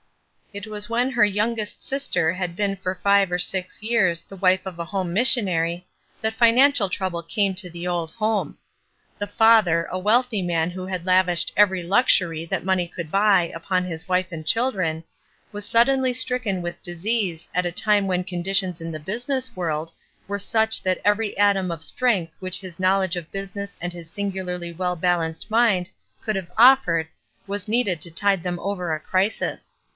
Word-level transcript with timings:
It 0.53 0.67
was 0.67 0.89
when 0.89 1.11
her 1.11 1.23
youngest 1.23 1.81
sister 1.81 2.33
had 2.33 2.57
been 2.57 2.75
for 2.75 2.99
five 3.03 3.31
or 3.31 3.37
six 3.37 3.83
years 3.83 4.23
the 4.23 4.35
wife 4.35 4.65
of 4.65 4.79
a 4.79 4.85
home 4.85 5.13
missionary 5.13 5.87
that 6.21 6.33
financial 6.33 6.89
trouble 6.89 7.21
came 7.23 7.53
to 7.55 7.69
the 7.69 7.87
old 7.87 8.11
home. 8.11 8.57
The 9.19 9.27
father, 9.27 9.87
a 9.91 9.99
wealthy 9.99 10.41
man 10.41 10.71
who 10.71 10.87
had 10.87 11.05
lavished 11.05 11.53
every 11.55 11.83
luxury 11.83 12.45
that 12.45 12.65
money 12.65 12.85
could 12.87 13.11
buy 13.11 13.51
upon 13.55 13.85
his 13.85 14.03
24 14.03 14.03
ESTER 14.03 14.09
RIED'S 14.09 14.31
NAMESAKE 14.31 14.31
wife 14.31 14.31
and 14.33 14.45
children, 14.83 15.03
was 15.53 15.65
suddenly 15.65 16.13
stricken 16.13 16.61
with 16.63 16.83
disease 16.83 17.47
at 17.53 17.65
a 17.67 17.71
time 17.71 18.07
when 18.07 18.23
conditions 18.23 18.81
in 18.81 18.91
the 18.91 18.99
busi 18.99 19.29
ness 19.29 19.55
world 19.55 19.91
were 20.27 20.39
such 20.39 20.81
that 20.81 20.99
every 21.05 21.37
atom 21.37 21.71
of 21.71 21.83
strength 21.83 22.35
which 22.39 22.59
his 22.59 22.79
knowledge 22.79 23.15
of 23.15 23.31
business 23.31 23.77
and 23.79 23.93
his 23.93 24.09
singularly 24.09 24.73
well 24.73 24.97
balanced 24.97 25.49
mind 25.49 25.91
could 26.25 26.35
have 26.35 26.51
offered 26.57 27.07
was 27.47 27.69
needed 27.69 28.01
to 28.01 28.11
tide 28.11 28.43
them 28.43 28.59
over 28.59 28.91
a 28.93 28.99
crisis. 28.99 29.77